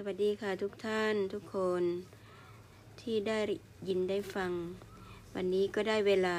[0.00, 1.82] สวัสดีค่ะทุกท่านทุกคน
[3.00, 3.38] ที่ได้
[3.88, 4.52] ยินได้ฟัง
[5.34, 6.38] วันนี้ก็ได้เวลา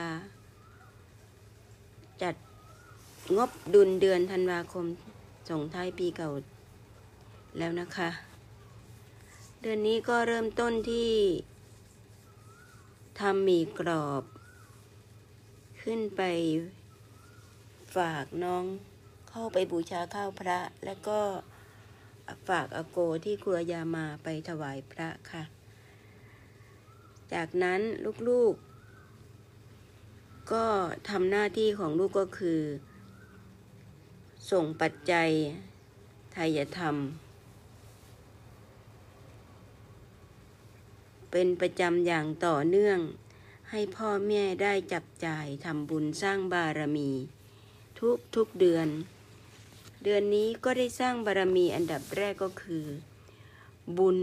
[2.21, 2.35] จัด
[3.37, 4.85] งบดุลเดือนธันวาคม
[5.49, 6.29] ส่งท้ายปีเก่า
[7.57, 8.09] แล้วนะคะ
[9.61, 11.11] เดือนนี้ก็เริ่มต้นที่
[13.19, 14.23] ทำหมี่กรอบ
[15.81, 16.21] ขึ้นไป
[17.95, 18.63] ฝากน้อง
[19.29, 21.19] เข้าไปบูชาข้าวพระแล้วก็
[22.47, 25.43] ฝากอาโกที่ครัวยามาไปถวายพระค่ะ
[27.33, 27.81] จากนั้น
[28.29, 30.65] ลูกๆ ก็
[31.09, 32.61] ทำหน้าที่ของลูกก็คือ
[34.51, 35.29] ส่งปัจจัย
[36.35, 36.95] ทายธรรม
[41.31, 42.99] เป็นประจำอย่างต่อเนื่อง
[43.69, 47.09] ให้พ่อแม่ได้จับจ่ายทำบุญสร้างบารมี
[47.99, 48.87] ทุกทุกเดือน
[50.03, 52.85] เดือนนี้ก็ได้สร้างบารมีอันดับแรกก็คือ
[53.97, 54.19] บุญ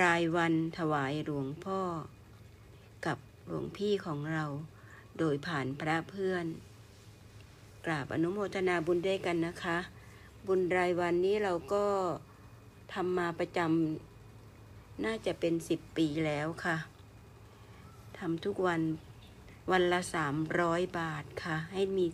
[0.00, 1.80] รายวันถวายหลวงพ่อ
[3.06, 4.44] กับหลวงพี่ของเรา
[5.18, 6.46] โดยผ่านพระเพื่อน
[7.86, 9.78] กราบอนุโมทนาบุญด้วยกันนะคะ
[10.46, 11.84] บุญรายวันนี้เราก็
[12.94, 16.76] ทำมาประจำน่าจะเป็นสิบปีแล้วค่ะ
[18.18, 18.80] ทำทุกวัน
[19.70, 22.06] วันละสามร้อยบาทค่ะ ให้มี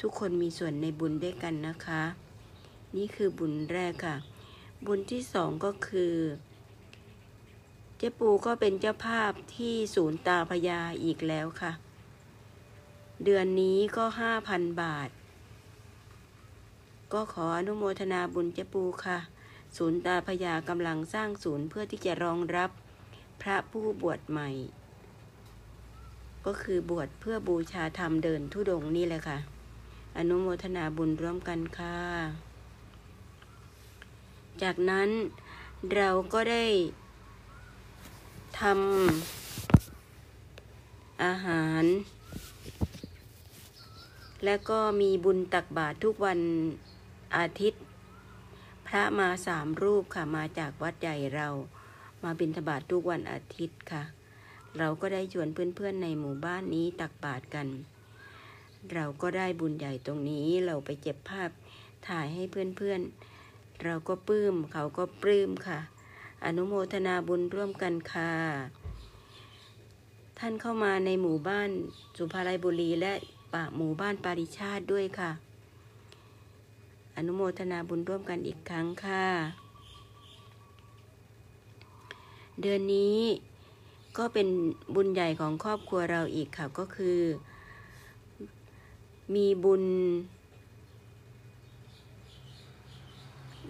[0.00, 2.02] ทุกคนมีส่วนในบุญด้วยกันนะคะ
[2.96, 4.16] นี่คือบุญแรกค่ะ
[4.86, 6.14] บุญที่สองก็คือ
[7.96, 11.72] เจ๊ปูก็เป็นเจ้าภาพที่ศูนย์ตาพยาอีกแล้วค่ะ
[13.24, 15.10] เดือนนี้ก็ห้าพันบาท
[17.12, 19.18] ก็ขออนุโมทนาบุญเจ๊ปูค่ะ
[19.76, 22.70] ศูนย์ตาพยากำลังสร้างศูนย์เพื่อที่จะรองรับ
[23.42, 24.50] พระผู้บวชใหม่
[26.46, 29.38] ก็คือบวชเพื่อบูชาธรรมเดินทุดงนี่แหละค่ะ
[30.16, 31.98] อนุโมทนาบุญร่วมกันค่ะ
[34.62, 35.08] จากนั้น
[35.94, 36.64] เราก็ได้
[38.60, 41.84] ทำอาหาร
[44.44, 46.40] และก็มีบุญตักบาตรทุกวัน
[47.36, 47.82] อาทิตย์
[48.86, 51.48] พระมาสามรูปค่ะมาจากวัดใหญ่เรา
[52.22, 54.02] มาบิณฑบาตทุกวันอาทิตย์ค่ะ
[54.78, 57.66] เราก็ได้ชวนเพื่อนๆในหมู่บ้านนี้ตักบาตรกัน
[58.94, 61.50] เราก็ได้บุญใหญ่ตรงนี้เราไปเก็บภาพ
[62.08, 65.78] ถ่ายให้เพื่อนๆ เราก็ปลื้มเขาก็ปลื้มค่ะ
[66.44, 68.32] อนุโมทนาบุญร่วมกันค่ะ
[70.38, 71.70] ท่านเข้ามาในหมู่บ้าน
[72.18, 73.12] สุภาลัยบุรีและ
[73.52, 75.30] ป่าหมู่บ้านปาริชาติด้วยค่ะ
[77.16, 79.26] อนุโมทนาบุญร่วมกันอีกครั้งค่ะ
[82.60, 83.18] เดือนนี้
[84.18, 84.48] ก็เป็น
[84.94, 87.18] บุญใหญ่ของครอบครัวเราอีกค่ะก็คือ
[89.34, 89.84] มีบุญ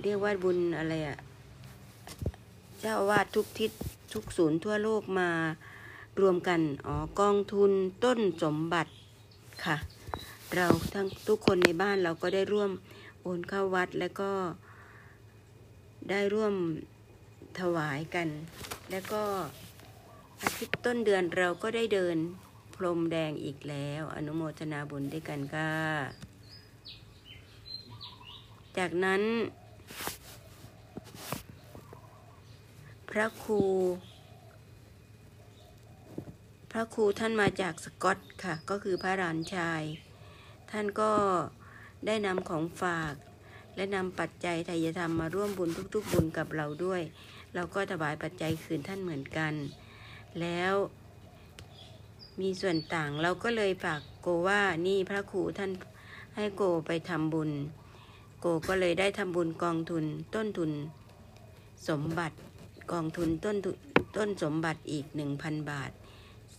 [0.03, 1.19] เรียกว่าบุญอะไรอะ
[2.81, 3.73] เจ้าวาดทุกทิศ
[4.13, 5.31] ทุกศูนย์ทั่วโลกมา
[6.21, 7.73] รวมกัน อ๋อ กองทุน
[8.05, 8.91] ต้นสมบัติ
[9.65, 9.77] ค่ะ
[10.55, 12.71] เราทั้งทุกคนในบ้านเราก็ได้ร่วม
[13.23, 14.31] โอนเข้าวัดแล้วก็
[16.11, 16.55] ได้ร่วม
[17.61, 18.29] ถวายกัน
[18.91, 19.23] แล้วก็
[20.43, 22.17] อาทิตย์ต้นเดือนเราก็ได้เดิน
[22.85, 25.73] รมแดงอีกแล้ว อนุโมทนาบุญด้วยกันค่ะ
[28.79, 29.23] จากนั้น
[33.11, 33.63] พระครู
[36.73, 39.83] พระครูท่านมาจากสกอตค่ะ ก็คือพระรานชาย
[40.71, 41.13] ท่านก็
[42.07, 43.15] ได้นำของฝาก
[43.77, 47.03] และนำปัจจัยไทยธรรมมาร่วมบุญทุก ๆ บุญกับเราด้วย
[47.55, 49.55] เราก็ถวายปัจจัยคืนท่านเหมือนกัน
[50.41, 50.75] แล้ว
[52.41, 55.71] มีส่วนต่างเราก็เลยฝากโกว่านี่พระครูท่าน
[56.37, 57.51] ให้โกไปทำบุญ
[58.41, 60.05] โกก็เลยได้ทำบุญกองทุน
[60.35, 60.71] ต้นทุน
[61.89, 62.37] สมบัติ
[62.93, 63.57] กองทุนต้น
[64.17, 65.91] ต้นสมบัติอีกหนึ่งพันบาท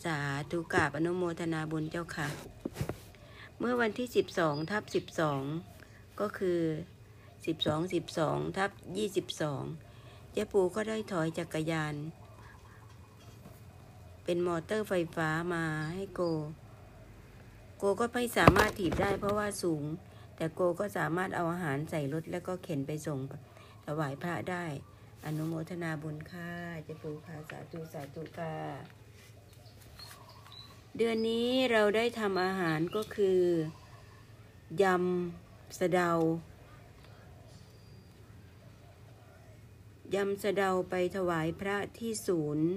[0.04, 0.18] สา
[0.52, 2.28] ธุกาบอนุโมทนาบุญเจ้าค่ะ
[3.60, 5.42] เมื่อวันที่สิบสองทับสิบสอง
[6.20, 6.60] ก็คือ
[7.46, 9.64] สิบสองสิบสองทับยี่สิบสอง
[10.32, 11.96] เจ๊ปูก็ได้ถอยจักรยาน
[14.24, 16.22] เป็นมอเตอร์ไฟฟ้ามาให้โก
[17.78, 19.84] โกก็ไม่สามารถถีบได้เพราะว่าสูง
[20.36, 23.20] แต่โกก็สามารถเอาอาหารใส่รถแล้วก็เข็นไปส่ง
[23.86, 24.66] ถวายพระได้
[25.26, 26.52] อนุโมทนาบุญค่ะ
[26.84, 28.56] เจ๊ปูค่ะสาธุสาธุค่ะ
[30.98, 33.42] เดือนนี้เราได้ทำอาหารก็คือ
[34.84, 36.12] ยำสะเดา
[40.16, 42.68] ยำสะเดาไปถวายพระที่ศูนย์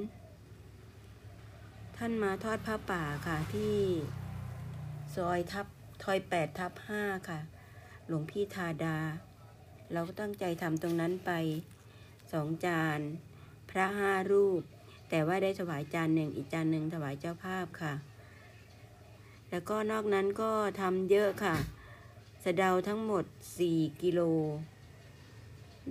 [2.06, 3.76] ท่านมาทอดผ้าป่าค่ะที่
[5.16, 5.66] ซอยทับ
[6.04, 7.40] ทอยแปดทับห้าค่ะ
[8.06, 8.98] หลวงพี่ทาดา
[9.92, 11.30] เราก็ตั้งใจทำตรงนั้นไป
[12.32, 13.00] สองจาน
[13.70, 14.62] พระห้ารูป
[15.10, 17.94] แต่ว่าได้ถวายจานหนึ่งอีกจานหนึ่งถวายเจ้าภาพค่ะ
[19.50, 21.56] แล้วก็นอกนั้นก็ทำเยอะค่ะ
[22.44, 23.24] สะเดาทั้งหมด
[23.64, 24.20] 4 กิโล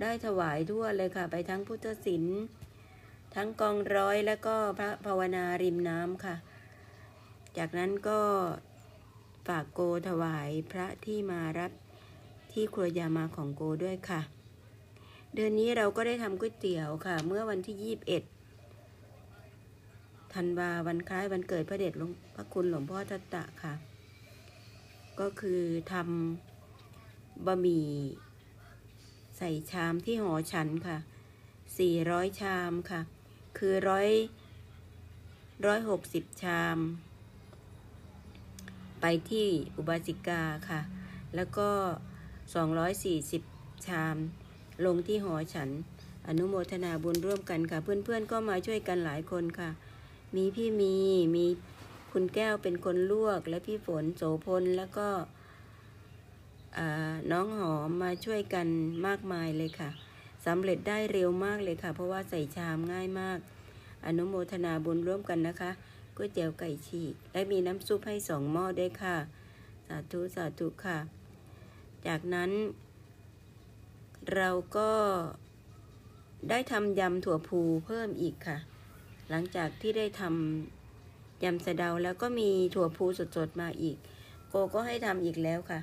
[0.00, 2.38] ได้ถวายทั่วเลยค่ะ ไปทั้งพุทธศิลป์
[3.34, 6.36] ทั้งกองร้อยแล้วก็พระภาวนาริมน้ำค่ะ
[7.58, 8.20] จากนั้นก็
[9.46, 11.72] ฝากโกถวายพระที่มารับ
[12.52, 14.20] ที่ครัวยามาของโกด้วยค่ะ
[15.34, 17.96] เดือนนี้เราก็ได้ทำก๋วยเตี๋ยวค่ะ เมื่อวันที่
[18.62, 23.74] 21ธันวาวันคล้ายวันเกิดพระเดชหลวงพระคุณหลวงพ่อทัตตะค่ะ
[25.20, 27.86] ก็คือทำบะหมี่
[29.36, 30.98] ใส่ชามที่หอฉันค่ะ
[31.68, 33.00] 400 ชามค่ะ
[33.58, 34.08] คือร้อย
[35.66, 36.78] ร้อยหกสิบชาม
[39.00, 39.46] ไปที่
[39.76, 40.80] อุบาสิกาค่ะ
[41.34, 41.68] แล้วก็
[43.02, 44.16] 240ชาม
[44.84, 45.70] ลงที่หอฉัน
[46.26, 49.70] อนุโมทนาบุญร่วมกันค่ะ เพื่อนๆก็มาช่วยกันหลายคนค่ะ
[50.36, 50.94] มีพี่มี
[51.34, 51.44] มี
[52.12, 55.08] คุณแก้วเป็นคนลวก และพี่ฝนโสพลแล้วก็
[57.30, 58.66] น้องหอมมาช่วยกัน
[59.06, 59.90] มากมายเลยค่ะ
[60.46, 63.38] สำเร็จได้เร็วมากเลยค่ะ เพราะว่าใส่ชามง่ายมาก
[64.06, 65.70] อนุโมทนาบุญร่วมกันนะคะ
[66.16, 69.16] ก๋วยเตี๋ยวไก่ฉีกและมีน้ำซุปให้สองหม้อด้วยค่ะ
[69.86, 70.98] สาธุสาธุค่ะ
[72.06, 72.50] จากนั้น
[74.34, 74.90] เราก็
[76.50, 78.58] ได้ทำยำถั่วพูเพิ่มอีกค่ะ
[79.30, 83.04] หลังจากที่ได้ทำยำสะเดาแล้วก็มีถั่วพู
[83.36, 83.96] สดๆมาอีก
[84.48, 85.80] โกก็ให้ทำอีกแล้วค่ะ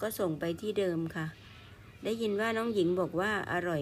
[0.00, 1.26] ก็ส่งไปที่เดิมค่ะ
[2.04, 3.80] ได้ยินว่าน้องหญิงบอกว่าอร่อย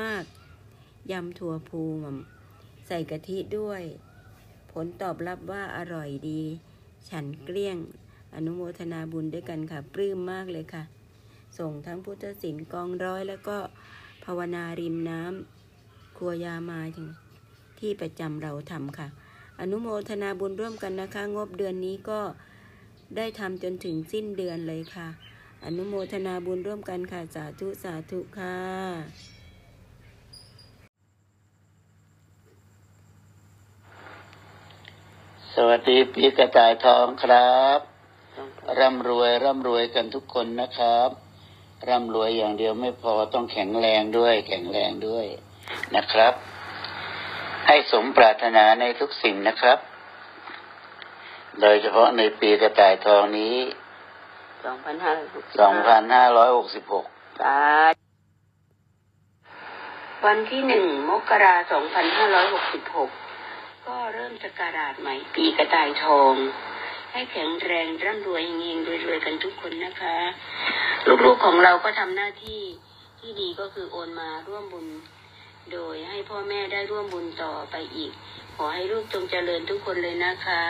[0.00, 2.14] มากๆ ยำถั่วพูม
[2.86, 3.82] ใส่กะทิด้วย
[4.72, 6.42] ผลตอบรับว่าอร่อยดี
[7.08, 7.76] ฉันเกลี้ยง
[8.34, 10.84] อนุโมทนาบุญด้วยกันค่ะ ปลื้มมากเลยค่ะ
[11.58, 13.58] ส่งทั้งพุทธศิลป์กองร้อยแล้วก็
[14.24, 17.08] ภาวนาริมน้ำครัวยามาถึง
[17.78, 19.08] ที่ประจำเราทำค่ะ
[19.60, 22.20] อนุโมทนาบุญร่วมกันนะคะ งบเดือนนี้ก็
[23.16, 25.08] ได้ทำจนถึงสิ้นเดือนเลยค่ะ
[25.66, 28.58] อนุโมทนาบุญร่วมกันค่ะ สาธุ สาธุค่ะ
[35.54, 37.78] สวัสดีปีกระต่ายทองครับ
[38.78, 41.10] ร่ำรวยร่ำรวยกันทุกคนนะครับ
[41.88, 45.26] ร่ำรวยอย่างเดียวไม่พอต้องแข็งแรงด้วย แข็งแรงด้วย
[45.96, 46.34] นะครับ
[47.66, 49.78] ให้สมปรารถนาในทุกสิ่งนะครับ
[51.60, 53.56] โดยเฉพาะในปีกระต่ายทองนี้
[54.64, 54.66] 2565
[57.34, 57.58] 2566สา
[57.92, 57.98] ธุ
[60.26, 63.10] วันที่หนึ่งมกราสองพันห้าร้อยหกสิบหก
[63.86, 66.34] ก็เริ่มสกราชใหม่ปีกระต่ายทอง
[67.12, 70.16] ให้แข็งแรงร่ำรวยเฮงๆรวยๆกันทุกคนนะคะ
[71.24, 72.62] ลูกๆของเราก็ทำหน้าที่
[73.20, 74.86] ที่ดีก็คือโอนมาร่วมบุญ
[75.72, 78.12] โดยให้พ่อแม่ได้ร่วมบุญต่อไปอีก
[78.56, 80.62] ขอให้ลูกจงเจริญทุกคนเลยนะคะ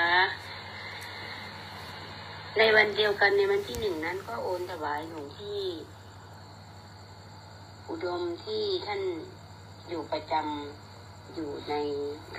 [2.59, 5.62] ในวันเดียวกันในวันที่หนึ่งนั้นก็โอนถวายหลวงพี่
[7.89, 9.03] อุดมที่ท่าน
[9.89, 11.75] อยู่ประจำอยู่ใน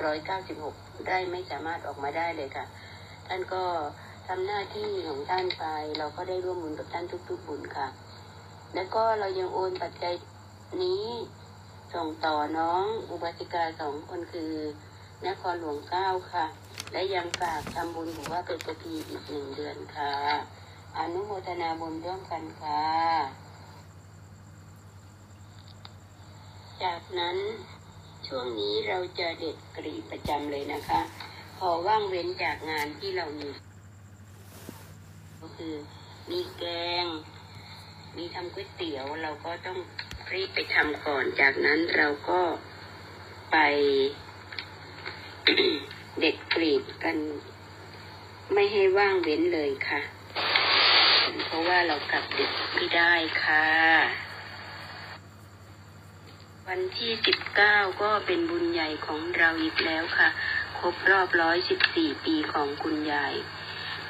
[0.04, 0.76] ร้อยเก้าสิบหก
[1.08, 2.66] ได้ไม่สามารถออกมาได้เลยค่ะ
[3.28, 3.64] ท่านก็
[4.28, 5.66] ทำหน้าที่ของท่านไป
[5.98, 7.88] เราก็ได้ร่วมบุญกับท่านทุกๆบุญค่ะ
[8.76, 10.14] แล้วก็เรายังโอนปัจจัย
[10.84, 11.06] นี้
[11.94, 14.54] ส่งต่อน้องอุบาสิกาสองคนคือ
[15.28, 16.46] นครหลวงเก้าค่ะ
[16.92, 20.14] และยังฝากทำบุญถือว่าเป็นกระพีอีกหนึ่งเดือนค่ะ
[20.98, 22.84] อนุโมทนาบุญร่วมกันค่ะ
[26.84, 27.38] จากนั้น
[28.28, 31.02] ช่วงนี้เราจะเด็ดกรีประจำเลยนะคะ
[31.58, 33.50] พอว่างเว้นจากงานที่เรามี
[35.40, 35.74] ก็คือ
[36.30, 36.64] มีแก
[37.04, 37.06] ง
[38.18, 39.78] มีทำก๋วยเตี๋ยวเราก็ต้อง
[40.32, 42.42] รีบไปทำก่อน จากนั้นเราก็
[43.52, 43.58] ไป
[46.20, 47.18] เด็ดกรีดกัน
[48.54, 50.02] ไม่ให้ว่างเว้นเลยค่ะ
[51.46, 53.66] เพราะว่าเรากลับดึกไม่ได้ค่ะ
[56.68, 60.30] วันที่สิบเก้าก็เป็นบุญใหญ่ของเราอีกแล้วค่ะ
[60.80, 63.34] ครบรอบร้อยสิบสี่ปีของคุณยาย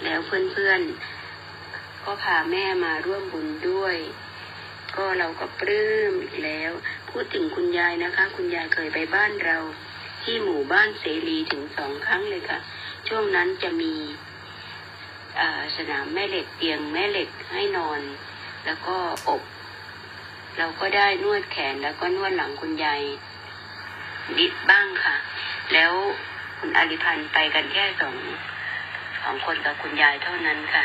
[0.03, 3.95] แล้วเพื่อนๆ ก็พาแม่มาร่วมบุญด้วย
[4.95, 6.71] ก็เราก็ปลื้มอีกแล้ว
[7.09, 9.57] พูดถึงคุณยายนะคะ คุณยายเคยไปบ้านเรา
[10.25, 12.59] ที่หมู่บ้านเสรีถึงสองครั้งเลยค่ะ
[13.07, 13.93] ช่วงนั้นจะมี
[15.77, 18.01] สนามแม่เหล็กเตียงแม่เหล็กให้นอน
[18.65, 18.95] แล้วก็
[19.29, 19.41] อบ
[20.57, 23.01] เราก็ได้นวดแขนแล้วก็นวดหลังคุณยาย
[24.37, 25.15] นิดบ้างค่ะ
[25.73, 25.91] แล้ว
[26.59, 28.15] คุณอริพันธ์ไปกันแค่สอง
[29.21, 30.83] สองคนกับคุณยายเท่านั้นค่ะ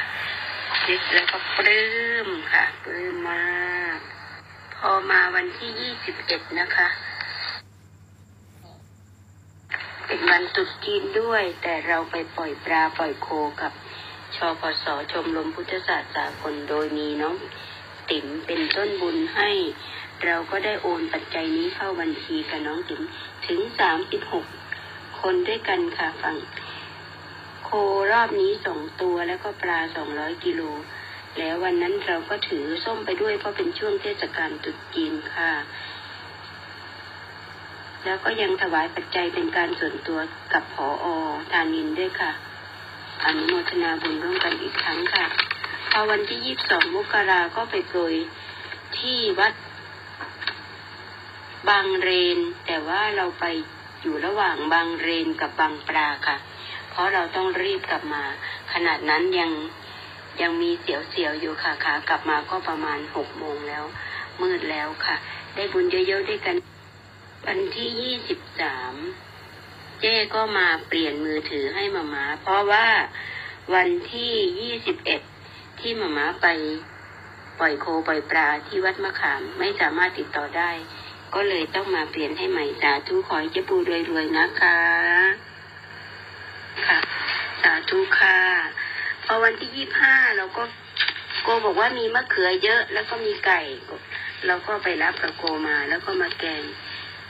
[0.86, 1.84] นิดแล้วก็ปลื้
[2.26, 3.98] มค่ะปลื้มมาก
[4.76, 6.88] พอมาวันที่ยี่สิบเอ็ดนะคะ
[10.12, 13.28] เป็นวันตรุษจีนด้วย แต่เราไปปล่อยปลาปล่อยโค
[13.62, 13.72] กับ
[14.36, 17.36] ชพสชมรมพุทธศาสตร์สากลโดยมีน้อง
[18.10, 19.50] ติ๋มเป็นต้นบุญให้
[20.24, 23.02] เราก็ได้โอนปัจจัยนี้เข้าบัญชีกับน้องติ๋ม
[23.46, 24.46] ถึงสามสิบหก
[25.20, 26.36] คนด้วยกันค่ะฟัง
[27.64, 27.70] โค
[28.12, 30.62] รอบนี้สองตัวแล้วก็ปลาสองร้อยกิโล
[31.38, 35.52] แล้ววันนั้นเราก็ถือส้มไปด้วยเพราะเป็นช่วงเทศกาลตรุษจีนค่ะ
[38.04, 40.18] แล้วก็ยังถวายปัจจัยเป็นการส่วนตัว
[40.52, 41.06] กับผออ
[41.52, 42.32] ทานินด้วยค่ะ
[43.24, 45.24] อนุโมทนาบุญร่วมกันอีกครั้งค่ะ
[45.90, 48.14] พอวันที่ยี่สิบสองมกราก็ไปโปรย
[48.98, 49.52] ที่วัด
[51.68, 53.44] บางเรน แต่ว่าเราไป
[54.02, 56.36] อยู่ระหว่างบางเรนกับบางปลาค่ะ
[56.90, 58.24] เพราะเราต้องรีบกลับมา
[58.72, 59.50] ขนาดนั้นยัง
[60.40, 63.84] ยังมีเสียวๆอยู่ค่ะขากลับมาก็ประมาณหกโมงแล้ว
[64.42, 65.16] มืดแล้วค่ะ
[65.54, 66.56] ได้บุญเยอะๆด้วยกัน
[67.46, 68.94] วันที่ยี่สิบสาม
[70.00, 72.88] เจ้ก็มาเปลี่ยนมือถือให้มามาเพราะว่า
[73.74, 75.20] วันที่ยี่สิบเอ็ด
[75.80, 76.46] ที่มามาไป
[77.58, 80.70] ปล่อยโคปล่อยปลาที่วัดมะขามไม่สามารถติดต่อได้
[81.34, 83.76] ก็เลยต้องมาเปลี่ยนให้ใหม่สาธุขอให้เจ้าปู
[84.10, 84.78] รวยๆนะคะ
[86.86, 86.98] ค่ะ
[87.62, 88.38] สาธุค่ะ
[89.24, 90.62] พอวันที่ยี่ห้าเราก็
[91.42, 93.60] โกบอกว่ามีมะเขือเยอะแล้วก็มีไก่
[94.46, 96.62] เราก็ไปรับกับโกมาแล้วก็มาแกง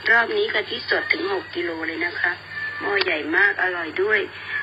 [0.09, 2.31] รอบนี้กะทิสดถึงหกกิโลเลยนะคะ
[2.79, 4.19] หม้อใหญ่มากอร่อยด้วย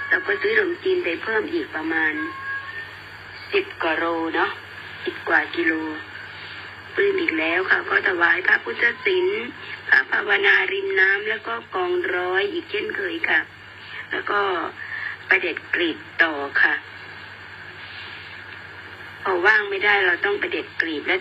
[0.09, 2.13] เราก็ซื้อขนมจีนไปเพิ่มอีกประมาณ
[3.53, 4.05] สิบกว่าโล
[4.35, 4.51] เนาะ
[5.05, 5.73] สิบกว่ากิโล
[6.95, 9.47] ปลื้มอีกแล้วค่ะ ก็ถวายพระพุทธศิลป์
[9.89, 13.41] พระภาวนาริมน้ำแล้วก็กองร้อยอีกเช่นเคยค่ะ
[14.11, 14.41] แล้วก็
[15.29, 16.75] ประเด็ดกรีดต่อค่ะ
[19.25, 21.17] พอว่างไม่ได้เราต้องประเด็ดกรีบและ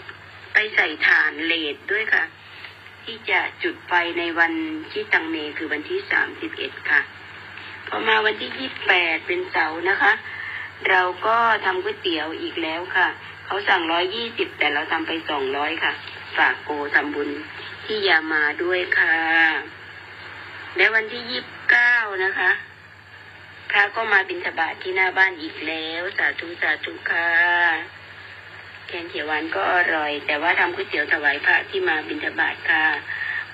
[0.54, 2.24] ไปใส่ถ่านเลดด้วยค่ะ
[3.08, 4.54] ที่จะจุดไฟในวัน
[4.92, 7.02] ที่ตังเมคือวันที่สามสิบเอ็ดค่ะ
[7.88, 10.14] พอมาวันที่ยี่สิบแปดเป็นเสาร์นะคะ
[10.90, 13.08] เราก็ทำก๋วยเตี๋ยวอีกแล้วค่ะ
[13.46, 15.94] เขาสั่งร้อยยี่สิบแต่เราทำไปสองร้อยค่ะ
[16.38, 17.30] ฝากโกทำบุญ
[17.86, 19.16] ที่ยามาด้วยค่ะ
[20.78, 22.52] และวันที่ยี่สิบเก้านะคะ
[23.70, 27.30] พระก็มาบิณฑบาตที่หน้าบ้านอีกแล้ว สาธุสาธุค่ะ
[28.88, 32.84] แกงเขียวหวานก็อร่อย แต่ว่าทำก๋วยเตี๋ยวถวายพระที่มาบิณฑบาตค่ะ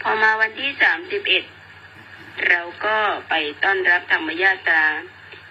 [0.02, 1.44] พอมาวันที่สามสิบเอ็ด
[2.48, 2.98] เราก็
[3.30, 4.86] ไปต้อนรับธรรมญาตรา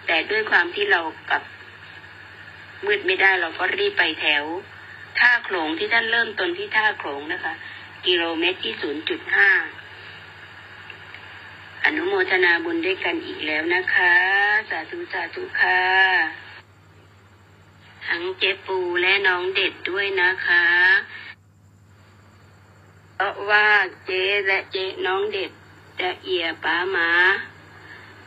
[0.07, 1.43] แต่ด้วยความที่เรากลับ
[2.85, 4.43] มืดไม่ได้เราก็รีบไปแถว
[5.19, 7.53] ท่าโขลงที่ท่านเริ่มต้นที่ท่าโขลงนะคะ
[8.05, 9.51] กิโลเมตรที่ศูนย์จุดห้า
[11.85, 14.13] อนุโมทนาบุญด้วยกันอีกแล้วนะคะ
[14.69, 16.42] สาธุสาธุค่ะ
[18.07, 20.65] ทั้งเจ๊ปูและน้องเด็ดด้วยนะคะ
[23.15, 23.67] เพราะว่า
[24.05, 25.51] เจ๊และเจ๊น้องเด็ด
[26.01, 27.09] จะเอียป้ามา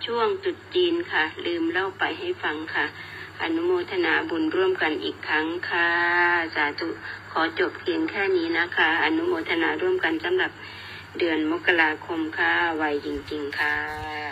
[0.04, 2.86] ช่วงตรุดจีนค่ะ ลืมเล่าไปให้ฟังค่ะ
[3.42, 5.88] อนุโมทนาบุญร่วมกันอีกครั้งค่ะ
[6.54, 6.88] สาธุ
[7.32, 10.52] ขอจบเพียงแค่นี้นะคะ อนุโมทนาร่วมกันสำหรับ
[11.18, 14.25] เดือนมกราคมค่ะไวจริง ๆ ค่ะ